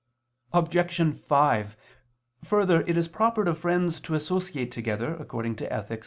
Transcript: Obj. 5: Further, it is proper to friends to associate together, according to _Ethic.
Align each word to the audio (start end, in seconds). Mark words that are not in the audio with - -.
Obj. 0.51 1.21
5: 1.27 1.77
Further, 2.45 2.81
it 2.87 2.97
is 2.97 3.07
proper 3.07 3.45
to 3.45 3.53
friends 3.53 3.99
to 3.99 4.15
associate 4.15 4.71
together, 4.71 5.13
according 5.17 5.55
to 5.57 5.69
_Ethic. 5.69 5.99